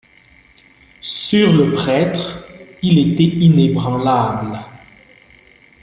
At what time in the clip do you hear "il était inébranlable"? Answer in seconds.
2.81-4.57